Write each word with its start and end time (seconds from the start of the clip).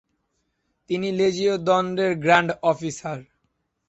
তিনি 0.89 1.07
লেজিওঁ 1.11 1.57
দনরের 1.67 2.11
grand 2.15 2.49
officer. 2.63 3.19